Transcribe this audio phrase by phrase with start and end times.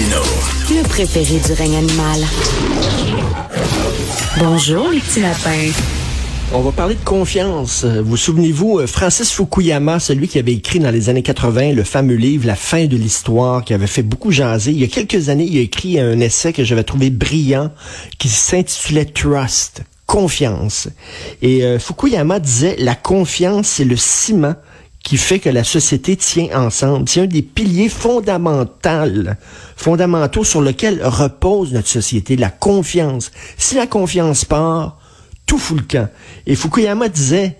[0.00, 2.20] Le préféré du règne animal.
[4.38, 5.72] Bonjour, les petits lapins.
[6.54, 7.84] On va parler de confiance.
[7.84, 12.14] Vous souvenez-vous, euh, Francis Fukuyama, celui qui avait écrit dans les années 80 le fameux
[12.14, 14.70] livre La fin de l'histoire, qui avait fait beaucoup jaser.
[14.70, 17.70] Il y a quelques années, il a écrit un essai que j'avais trouvé brillant,
[18.18, 20.88] qui s'intitulait Trust, confiance.
[21.42, 24.54] Et euh, Fukuyama disait, la confiance, c'est le ciment
[25.02, 27.08] qui fait que la société tient ensemble.
[27.08, 29.30] C'est un des piliers fondamentaux,
[29.76, 33.30] fondamentaux sur lesquels repose notre société, la confiance.
[33.56, 34.98] Si la confiance part,
[35.46, 36.08] tout fout le camp.
[36.46, 37.56] Et Fukuyama disait,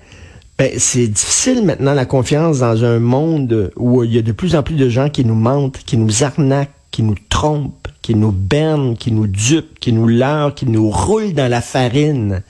[0.59, 4.55] ben, c'est difficile maintenant la confiance dans un monde où il y a de plus
[4.55, 8.33] en plus de gens qui nous mentent, qui nous arnaquent, qui nous trompent, qui nous
[8.33, 12.43] bernent, qui nous dupent, qui nous leurrent, qui nous roulent dans la farine.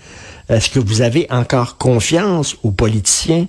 [0.49, 3.47] Est-ce que vous avez encore confiance aux politiciens,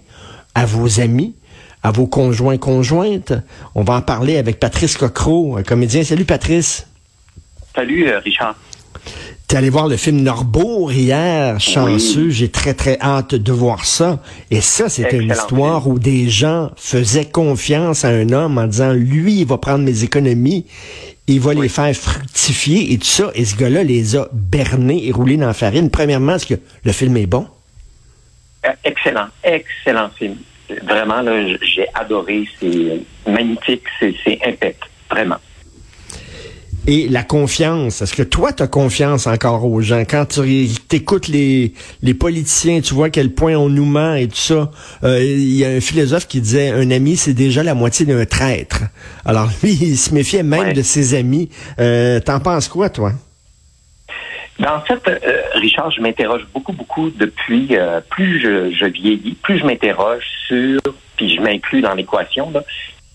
[0.56, 1.36] à vos amis,
[1.84, 3.34] à vos conjoints conjointes?
[3.76, 6.04] On va en parler avec Patrice Cocro, un comédien.
[6.04, 6.88] Salut Patrice.
[7.76, 8.56] Salut euh, Richard.
[9.52, 12.30] T'es allé voir le film Norbourg hier, chanceux.
[12.30, 14.22] J'ai très, très hâte de voir ça.
[14.50, 18.94] Et ça, c'était une histoire où des gens faisaient confiance à un homme en disant,
[18.94, 20.68] lui, il va prendre mes économies,
[21.28, 23.30] il va les faire fructifier et tout ça.
[23.36, 25.90] Et ce gars-là les a bernés et roulés dans la farine.
[25.90, 27.46] Premièrement, est-ce que le film est bon?
[28.66, 30.38] Euh, excellent, excellent film.
[30.84, 31.24] Vraiment,
[31.62, 32.48] j'ai adoré.
[32.60, 34.78] C'est magnifique, c'est impec,
[35.10, 35.38] vraiment.
[36.88, 40.04] Et la confiance, est-ce que toi, tu as confiance encore aux gens?
[40.10, 44.28] Quand tu écoutes les, les politiciens, tu vois à quel point on nous ment et
[44.28, 44.72] tout ça.
[45.04, 48.26] Euh, il y a un philosophe qui disait, un ami, c'est déjà la moitié d'un
[48.26, 48.82] traître.
[49.26, 51.50] Alors lui, il se méfiait même de ses amis.
[51.80, 53.14] Euh, T'en penses quoi, toi?
[54.62, 59.34] Ben, en fait, euh, Richard, je m'interroge beaucoup, beaucoup depuis, euh, plus je, je, vieillis,
[59.42, 60.80] plus je m'interroge sur,
[61.18, 62.54] puis je m'inclus dans l'équation,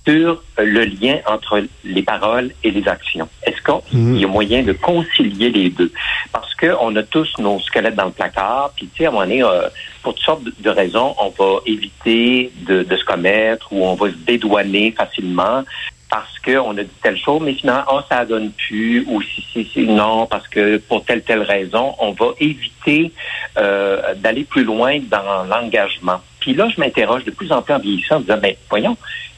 [0.04, 3.28] sur le lien entre les paroles et les actions.
[3.44, 4.32] Est-ce qu'il y a mhm.
[4.32, 5.92] moyen de concilier les deux?
[6.32, 9.24] Parce qu'on a tous nos squelettes dans le placard, puis tu sais, à un moment
[9.24, 9.68] donné, euh,
[10.02, 14.08] pour toutes sortes de raisons, on va éviter de, de, se commettre ou on va
[14.08, 15.62] se dédouaner facilement
[16.08, 19.64] parce qu'on a dit telle chose, mais finalement, oh, ça donne plus, ou si, si,
[19.64, 23.12] si, non, parce que pour telle, telle raison, on va éviter
[23.58, 26.20] euh, d'aller plus loin dans l'engagement.
[26.40, 28.96] Puis là, je m'interroge de plus en plus en vieillissant, en disant, ben, voyons,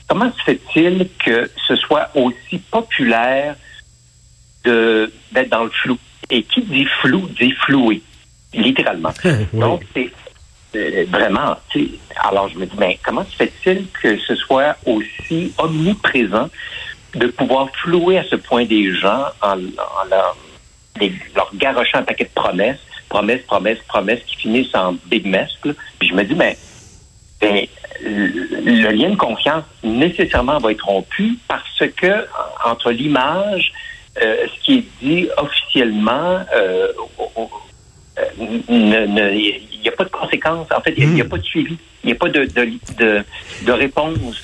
[0.09, 3.57] comment se fait-il que ce soit aussi populaire
[4.65, 5.97] de d'être dans le flou?
[6.31, 8.03] Et qui dit flou dit floué,
[8.53, 9.15] littéralement.
[9.55, 10.11] Donc, c'est
[10.75, 15.53] vraiment, tu alors je me dis, mais ben, comment se fait-il que ce soit aussi
[15.59, 16.49] omniprésent
[17.15, 19.55] de pouvoir flouer à ce point des gens en,
[20.11, 20.37] leur,
[21.35, 25.51] leur garochant un paquet de promesses, promesses, promesses, promesses qui finissent en big mess.
[25.63, 26.57] Puis je me dis, mais
[27.41, 27.67] ben, ben
[28.03, 32.27] le lien de confiance nécessairement va être rompu parce que
[32.65, 33.73] entre l'image,
[34.23, 36.89] euh, ce qui est dit officiellement, euh,
[38.39, 40.69] il n'y a pas de conséquences.
[40.75, 41.29] En fait, il n'y a, hmm.
[41.29, 41.77] pas de suivi.
[42.05, 43.25] Il n'y a pas de, de, de,
[43.63, 44.43] de, réponse.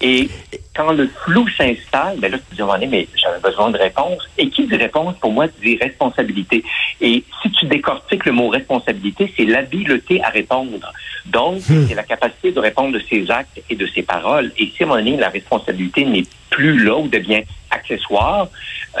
[0.00, 0.28] Et
[0.74, 4.22] quand le flou s'installe, ben là, tu te dis, mais j'avais besoin de réponse.
[4.36, 6.64] Et qui dit réponse, pour moi, dit responsabilité.
[7.00, 10.92] Et si tu décortiques le mot responsabilité, c'est l'habileté à répondre.
[11.26, 11.86] Donc, hmm.
[11.88, 14.52] c'est la capacité de répondre de ses actes et de ses paroles.
[14.58, 18.48] Et si à un moment donné, la responsabilité n'est plus là ou devient accessoire,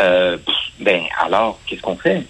[0.00, 0.36] euh,
[0.80, 2.22] ben alors, qu'est-ce qu'on fait?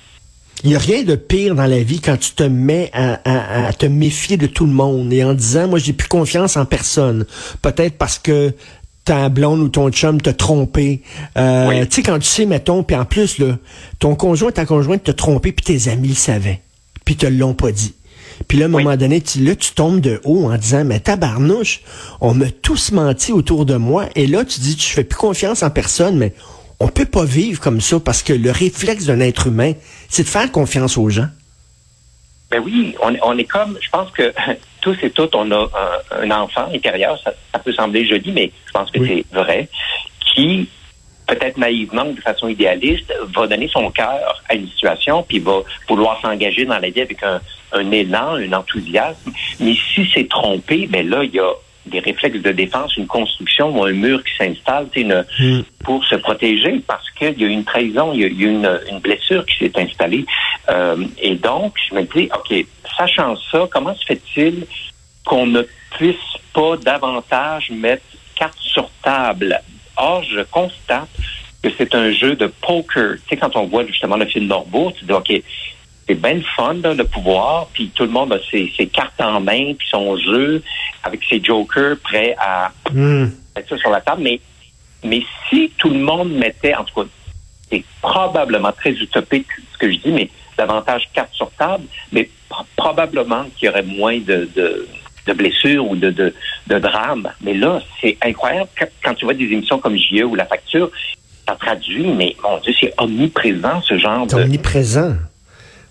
[0.65, 3.85] Il n'y a rien de pire dans la vie quand tu te mets à, te
[3.85, 7.27] méfier de tout le monde et en disant, moi, j'ai plus confiance en personne.
[7.61, 8.55] Peut-être parce que
[9.05, 11.03] ta blonde ou ton chum t'a trompé.
[11.37, 13.59] Euh, tu sais, quand tu sais, mettons, puis en plus, là,
[13.99, 16.63] ton conjoint, ta conjointe t'a trompé, puis tes amis le savaient,
[17.05, 17.93] puis te l'ont pas dit.
[18.49, 20.99] Puis là, à un moment donné, tu, là, tu tombes de haut en disant, mais
[20.99, 21.83] tabarnouche,
[22.23, 24.07] on m'a tous menti autour de moi.
[24.17, 26.33] Et là, tu dis, tu fais plus confiance en personne, mais
[26.81, 29.73] on peut pas vivre comme ça parce que le réflexe d'un être humain,
[30.09, 31.29] c'est de faire confiance aux gens.
[32.51, 34.33] Ben oui, on, est comme, je pense que
[34.81, 35.69] tous et toutes, on a
[36.13, 39.69] un, enfant intérieur, ça, peut sembler joli, mais je pense que c'est vrai,
[40.35, 40.69] qui
[41.27, 45.63] peut-être naïvement ou de façon idéaliste, va donner son cœur à une situation, puis va
[45.89, 47.41] vouloir s'engager dans la vie avec un,
[47.73, 49.33] un élan, un enthousiasme.
[49.59, 51.51] Mais si c'est trompé, ben là, il y a
[51.95, 55.61] des réflexes de défense, une construction ou un mur qui s'installe hmm.
[55.85, 59.47] pour se protéger parce qu'il y a une trahison, il y a, une, une, blessure
[59.47, 60.27] qui s'est installée.
[60.71, 64.67] Euh, et donc, je me dis, OK, sachant ça, comment se fait-il
[65.25, 65.63] qu'on ne
[65.97, 66.17] puisse
[66.53, 68.05] pas davantage mettre
[68.35, 69.61] carte sur table?
[69.97, 71.09] Or, je constate
[71.63, 73.15] que c'est un jeu de poker.
[73.15, 75.33] Tu sais, quand on voit justement le film Norbourg, tu dis, OK,
[76.07, 79.75] c'est bien fun là, le pouvoir, puis tout le monde a ses, cartes en main,
[79.75, 80.63] puis son jeu
[81.03, 83.29] avec ses jokers prêts à hmm.
[83.57, 84.23] mettre ça sur la table.
[84.23, 84.41] Mais,
[85.03, 87.09] mais si tout le monde mettait, en tout cas,
[87.71, 92.29] c'est probablement très utopique ce que je dis, mais davantage carte sur table, mais
[92.77, 94.87] probablement qu'il y aurait moins de, de,
[95.27, 96.35] de blessures ou de, de,
[96.67, 97.31] de drames.
[97.41, 98.69] Mais là, c'est incroyable
[99.03, 100.91] quand tu vois des émissions comme JE ou La Facture,
[101.49, 104.37] ça traduit, mais mon Dieu, c'est omniprésent ce genre de...
[104.37, 105.15] Omniprésent.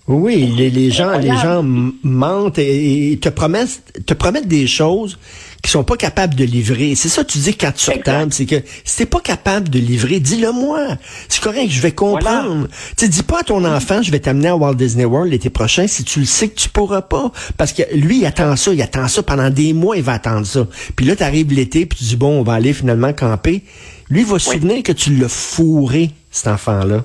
[0.06, 5.18] Oui, les, les gens, les gens mentent et, te promettent, te promettent des choses
[5.62, 6.94] qui sont pas capables de livrer.
[6.94, 10.20] C'est ça, tu dis quatre sur table, c'est que si t'es pas capable de livrer,
[10.20, 10.98] dis-le moi.
[11.30, 12.68] C'est correct, je vais comprendre.
[12.98, 15.86] Tu dis pas à ton enfant, je vais t'amener à Walt Disney World l'été prochain
[15.86, 17.32] si tu le sais que tu pourras pas.
[17.56, 20.46] Parce que lui, il attend ça, il attend ça pendant des mois, il va attendre
[20.46, 20.68] ça.
[20.96, 23.62] Puis là, t'arrives l'été, puis tu dis bon, on va aller finalement camper.
[24.10, 27.04] Lui, il va se souvenir que tu l'as fourré, cet enfant-là.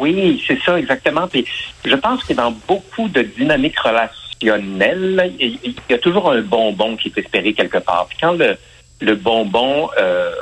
[0.00, 1.28] Oui, c'est ça, exactement.
[1.28, 1.44] Puis
[1.84, 7.08] je pense que dans beaucoup de dynamiques relationnelles, il y a toujours un bonbon qui
[7.08, 8.06] est espéré quelque part.
[8.08, 10.32] Puis quand le, bonbon euh,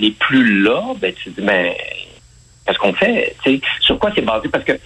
[0.00, 1.76] n'est plus là, ben tu dis, mais
[2.66, 3.36] qu'est-ce qu'on fait?
[3.80, 4.48] sur quoi c'est basé?
[4.48, 4.78] Parce que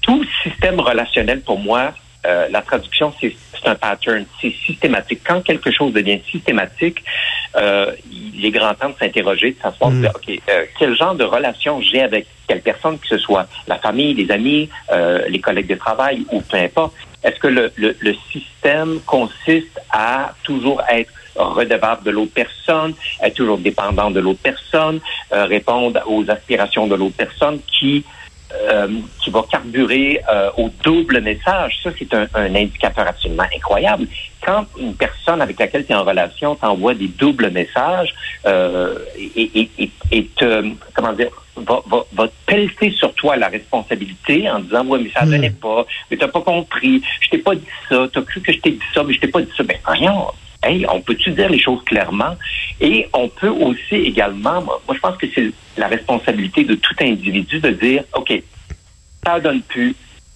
[0.00, 1.92] tout système relationnel, pour moi,
[2.26, 3.34] euh, la traduction, c'est
[3.64, 5.20] un pattern, c'est systématique.
[5.24, 7.02] Quand quelque chose devient systématique,
[7.56, 10.06] euh, il est grand temps de s'interroger, de savoir, mm.
[10.06, 14.14] OK, euh, quel genre de relation j'ai avec quelle personne, que ce soit la famille,
[14.14, 16.94] les amis, euh, les collègues de travail ou peu importe.
[17.22, 23.34] Est-ce que le, le, le, système consiste à toujours être redevable de l'autre personne, être
[23.34, 25.00] toujours dépendant de l'autre personne,
[25.30, 28.04] répondre aux aspirations de l'autre personne qui
[28.52, 28.88] euh,
[29.22, 34.06] qui va carburer euh, au double message, ça, c'est un, indicateur absolument incroyable.
[34.44, 38.14] Quand une personne avec laquelle tu es en relation t'envoie des doubles messages
[38.46, 40.64] euh, et, et, et, te,
[40.94, 45.24] comment dire, va, va, va pelleter sur toi la responsabilité en disant, ouais, mais ça
[45.24, 45.52] ne hmm.
[45.54, 48.72] pas, mais t'as pas compris, je t'ai pas dit ça, t'as cru que je t'ai
[48.72, 49.62] dit ça, mais je t'ai pas dit ça.
[49.62, 50.12] Ben, rien
[50.62, 52.36] hey, on peut-tu dire les choses clairement?
[52.80, 57.60] Et on peut aussi également, moi, je pense que c'est la responsabilité de tout individu
[57.60, 58.42] de dire, OK,
[59.24, 59.94] ça donne plus,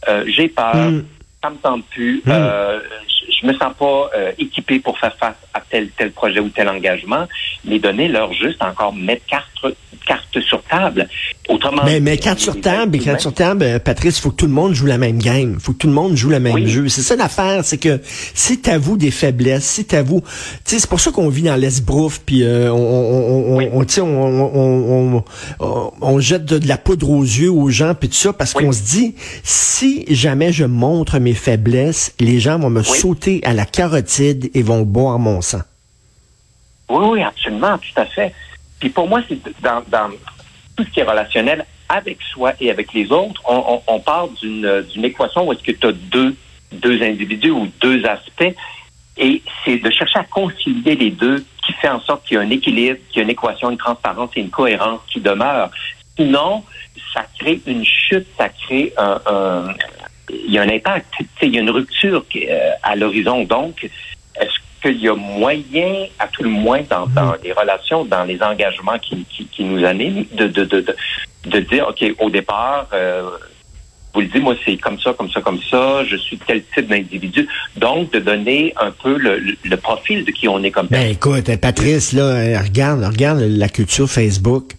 [0.09, 1.05] euh, j'ai peur, mm.
[1.43, 2.31] ça me tente plus, mm.
[2.31, 2.81] euh,
[3.41, 6.69] je, me sens pas euh, équipé pour faire face à tel tel projet ou tel
[6.69, 7.27] engagement,
[7.65, 9.49] mais donner leur juste encore mettre carte
[10.07, 11.09] carte sur table.
[11.49, 14.47] Autrement mais, mais carte sur table, carte sur table, euh, Patrice, il faut que tout
[14.47, 15.55] le monde joue la même game.
[15.59, 16.89] Il faut que tout le monde joue le même jeu.
[16.89, 18.01] C'est ça l'affaire, c'est que
[18.35, 20.23] si t'avoues des faiblesses, si t'avoues...
[20.65, 25.25] Tu sais, c'est pour ça qu'on vit dans l'esbrouf, puis euh, on, on, on,
[25.61, 28.73] on, on, jette de, la poudre aux yeux aux gens, puis tout ça, parce qu'on
[28.73, 33.67] se dit, si jamais je montre mes faiblesses, les gens vont me sauter à la
[33.67, 35.43] carotide et vont boire mon
[36.89, 38.35] Oui, oui, absolument, tout à fait.
[38.79, 40.11] Puis pour moi, c'est dans,
[40.77, 45.05] tout ce qui est relationnel avec soi et avec les autres, on, on, part d'une
[45.05, 46.35] équation où est-ce que tu as deux,
[46.73, 48.55] deux individus ou deux aspects.
[49.17, 52.43] Et c'est de chercher à concilier les deux qui fait en sorte qu'il y a
[52.43, 55.71] un équilibre, qu'il y a une équation, une transparence et une cohérence qui demeure.
[56.17, 56.65] Sinon,
[57.13, 59.69] ça crée une chute, ça crée un,
[60.31, 61.07] il y a un impact,
[61.43, 63.45] il y a une rupture euh, à l'horizon.
[63.45, 64.59] Donc, est-ce
[64.91, 68.99] qu'il y a moyen, à tout le moins dans, dans les relations, dans les engagements
[68.99, 70.85] qui, qui, nous animent, de, de, de,
[71.47, 73.31] de, dire, OK, au départ, euh,
[74.13, 76.87] vous le dites, moi, c'est comme ça, comme ça, comme ça, je suis tel type
[76.87, 77.49] d'individu.
[77.77, 81.57] Donc, de donner un peu le, le, profil de qui on est comme Ben, écoute,
[81.57, 84.75] Patrice, là, regarde, regarde la culture Facebook.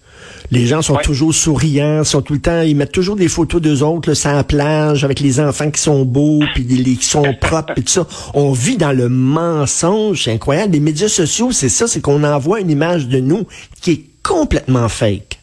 [0.52, 3.84] Les gens sont toujours souriants, sont tout le temps, ils mettent toujours des photos d'eux
[3.84, 7.34] autres, là, sur la plage, avec les enfants qui sont beaux, puis les, qui sont
[7.40, 8.08] propres, et tout ça.
[8.34, 10.74] On vit dans le mensonge, c'est incroyable.
[10.74, 13.48] Les médias sociaux, c'est ça, c'est qu'on envoie une image de nous
[13.82, 15.40] qui est complètement fake.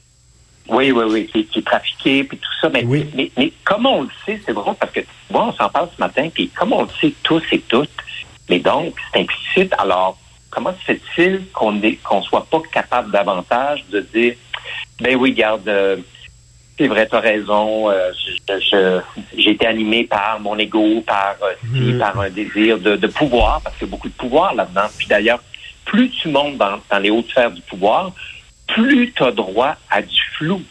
[0.69, 2.71] Oui, oui, oui, qui, est trafiqué, puis tout ça.
[2.71, 5.00] Mais, mais, mais, comme on le sait, c'est vrai, parce que,
[5.31, 7.91] bon, on s'en parle ce matin, puis comme on le sait tous et toutes,
[8.49, 9.75] mais donc, c'est implicite.
[9.79, 10.17] Alors,
[10.50, 14.35] comment se fait-il qu'on qu'on soit pas capable davantage de dire
[15.03, 15.69] ben oui, garde.
[15.69, 15.97] Euh,
[16.79, 17.91] c'est vrai, tu as raison.
[17.91, 18.11] Euh,
[19.37, 21.99] j'ai été animé par mon ego, par, euh, hmm.
[21.99, 24.87] par un désir de, pouvoir, parce qu'il y a beaucoup de pouvoir là-dedans.
[24.97, 25.43] Puis d'ailleurs,
[25.85, 28.13] plus tu montes dans, les hautes sphères du pouvoir,
[28.67, 30.63] plus tu as droit à du flou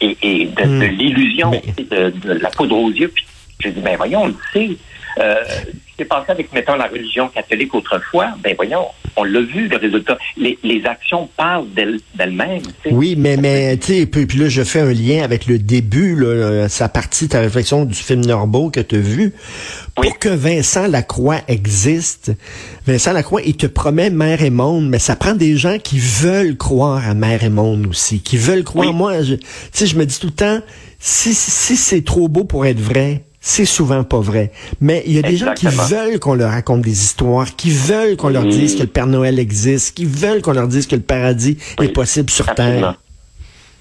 [0.00, 0.82] et, de, hmm.
[0.82, 3.08] l'illusion, de, la poudre aux yeux.
[3.08, 3.26] Puis
[3.60, 4.76] je dis, ben voyons, on le sait.
[5.18, 5.44] Euh,
[5.96, 8.86] c'est passé avec, mettons, la religion catholique autrefois, ben voyons,
[9.16, 10.18] on l'a vu, le résultat.
[10.36, 12.62] Les, les actions parlent d'elles-mêmes.
[12.90, 16.68] oui, mais, mais tu sais, puis, là, je fais un lien avec le début, là,
[16.68, 19.32] sa partie, ta réflexion du film Norbeau que tu as vu.
[19.94, 22.32] Pour que Vincent Lacroix existe,
[22.86, 26.56] Vincent Lacroix, il te promet mère et monde, mais ça prend des gens qui veulent
[26.56, 28.92] croire à mère et monde aussi, qui veulent croire.
[28.92, 29.38] Moi, tu
[29.72, 30.60] sais, je me dis tout le temps,
[30.98, 34.50] si, si c'est trop beau pour être vrai, c'est souvent pas vrai.
[34.80, 38.16] Mais il y a des gens qui veulent qu'on leur raconte des histoires, qui veulent
[38.16, 41.02] qu'on leur dise que le Père Noël existe, qui veulent qu'on leur dise que le
[41.02, 42.94] paradis est possible sur Terre.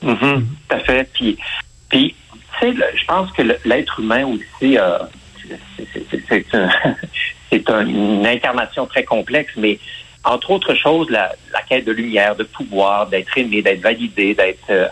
[0.01, 0.17] Mhm,
[0.67, 1.09] tout à fait.
[1.13, 1.37] Puis,
[1.87, 2.13] puis
[2.59, 4.97] tu sais, je pense que l'être humain aussi, euh,
[6.27, 6.69] c'est un,
[7.73, 9.79] un, une incarnation très complexe, mais
[10.25, 14.69] entre autres choses, la, la quête de lumière, de pouvoir, d'être aimé, d'être validé, d'être
[14.69, 14.87] euh,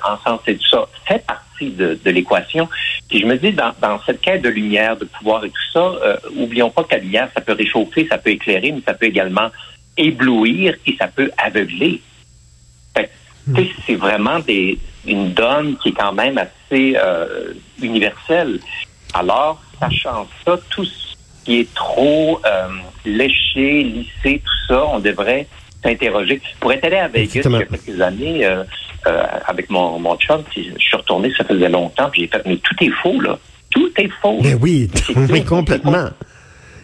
[0.48, 2.68] et tout ça, fait partie de, de l'équation.
[3.10, 5.80] Puis je me dis, dans, dans, cette quête de lumière, de pouvoir et tout ça,
[5.80, 9.06] euh, oublions pas que la lumière, ça peut réchauffer, ça peut éclairer, mais ça peut
[9.06, 9.50] également
[9.98, 12.02] éblouir et ça peut aveugler.
[13.88, 18.60] C'est vraiment des, une donne qui est quand même assez euh, universelle.
[19.14, 22.68] Alors, sachant ça, tout ce qui est trop euh,
[23.06, 25.48] léché, lissé, tout ça, on devrait
[25.84, 26.40] s'interroger.
[26.60, 28.64] Pour être allé à Vegas il y a quelques années euh,
[29.08, 32.58] euh, avec mon, mon chum, je suis retourné, ça faisait longtemps, puis j'ai fait, mais
[32.58, 33.38] tout est faux, là.
[33.70, 34.40] Tout est faux.
[34.44, 34.90] Mais oui,
[35.30, 36.10] mais complètement.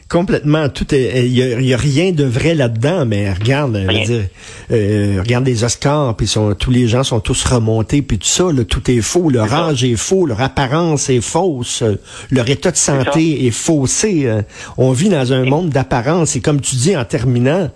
[0.09, 0.69] Complètement.
[0.69, 6.15] Tout est, il y, a, rien de vrai là-dedans, mais regarde, euh, regarde les Oscars,
[6.15, 9.53] puis sont, tous les gens sont tous remontés, puis tout ça, tout est faux, leur
[9.53, 11.83] âge est faux, leur apparence est fausse,
[12.31, 14.27] leur état de santé est, faussé.
[14.27, 14.43] Euh.
[14.77, 17.69] On vit dans un monde d'apparence, et comme tu dis en terminant,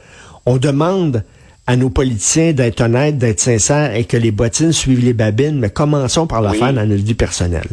[0.45, 1.25] on demande
[1.67, 5.69] à nos politiciens d'être honnêtes, d'être sincères, et que les bottines suivent les babines, mais
[5.69, 7.69] commençons par le faire dans notre vie personnelle.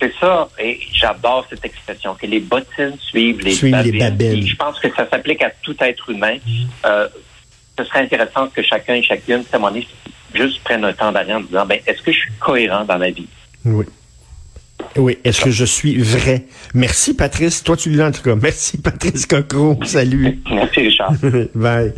[0.00, 4.46] C'est ça, et j'adore cette expression, que les bottines suivent les, babines.
[4.46, 6.36] Je pense que ça s'applique à tout être humain.
[6.84, 7.08] Euh,
[7.78, 9.72] ce serait intéressant que chacun et chacune, à mon
[10.34, 13.10] juste prenne un temps d'arrêt en disant, ben, est-ce que je suis cohérent dans ma
[13.10, 13.28] vie?
[13.64, 13.86] Oui.
[14.96, 16.44] Oui, est-ce que je suis vrai?
[16.74, 17.62] Merci, Patrice.
[17.62, 18.34] Toi, tu l'as en tout cas.
[18.34, 19.78] Merci, Patrice Cocro.
[19.84, 20.40] Salut.
[20.50, 21.12] Merci, Richard.
[21.54, 21.92] Bye.